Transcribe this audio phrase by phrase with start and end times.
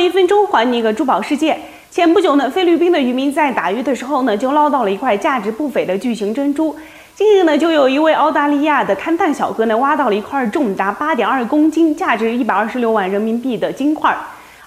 [0.00, 1.56] 一分钟还你一个珠宝世界。
[1.90, 6.74] 前不久呢，菲律宾的渔民在打鱼的时候呢，就捞到了一块价值不菲的巨型珍珠。
[7.14, 14.16] 近日呢，就有一位澳大利亚的勘探小哥呢，挖到了一块重达八点二公斤、价值一百二十六万人民币的金块。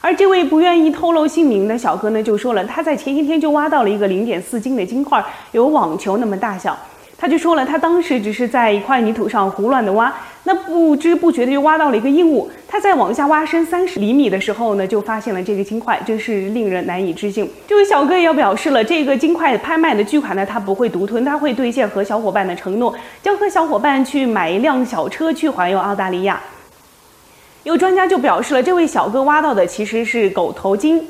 [0.02, 5.24] 而这位不愿意透露姓名的小哥呢，就说了，他在前一天就挖到了一个零点四斤的金块，
[5.54, 6.78] 有网球那么大小。
[7.18, 10.14] 他就说了，他当时只是在一块泥土上胡乱的挖，
[10.46, 12.50] 那不知不觉的就挖到了一个硬物。
[12.68, 17.50] 他在往下挖深三十厘米的时候呢，就发现了这个金块，真是令人难以置信。
[17.68, 26.42] 这位小哥也表示了，这个金块拍卖的巨款呢，他不会独吞，他会兑现和小伙伴的承诺，将和小伙伴去买一辆小车去环游澳大利亚。
[27.64, 31.02] 有专家就表示了，这位小哥挖到的其实是狗头金。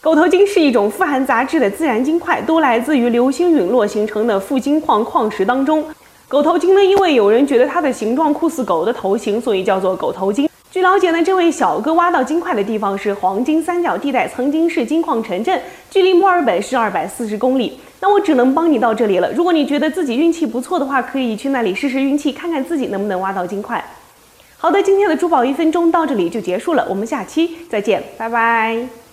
[0.00, 5.84] 狗头金是一种富含杂质的自然金块，都来自于流星陨落形成的富金矿矿石当中。
[6.30, 10.48] 狗头金呢，因为有人觉得它的形状酷似狗的头型，所以叫做狗头金。
[10.70, 17.80] 据了解呢，这位小哥挖到金块的地方是黄金三角地带，曾经是金矿城镇，距离墨尔本是二百四十公里。
[17.98, 19.32] 那我只能帮你到这里了。
[19.32, 23.84] 如果你觉得自己运气不错的话，可以去那里试试运气，看看自己能不能挖到金块。
[24.56, 29.09] 好的，今天的珠宝一分钟到这里就结束了，我们下期再见，拜拜。